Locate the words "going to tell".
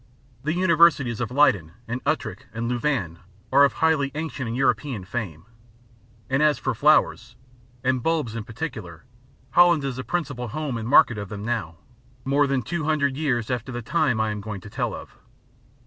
14.41-14.95